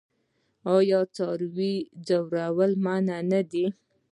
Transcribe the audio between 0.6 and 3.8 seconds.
آیا د څارویو ځورول منع نه دي؟